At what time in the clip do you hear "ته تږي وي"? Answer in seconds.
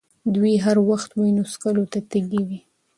1.91-2.59